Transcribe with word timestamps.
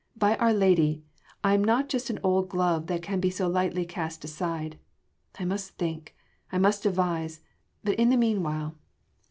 By 0.17 0.35
our 0.37 0.51
Lady! 0.51 1.03
I 1.43 1.53
am 1.53 1.63
not 1.63 1.87
just 1.87 2.09
an 2.09 2.19
old 2.23 2.49
glove 2.49 2.87
that 2.87 3.03
can 3.03 3.21
so 3.29 3.47
lightly 3.47 3.83
be 3.83 3.89
cast 3.89 4.23
aside. 4.25 4.79
I 5.37 5.45
must 5.45 5.77
think... 5.77 6.15
I 6.51 6.57
must 6.57 6.81
devise.... 6.81 7.41
But 7.83 7.99
in 7.99 8.09
the 8.09 8.17
meanwhile...." 8.17 8.73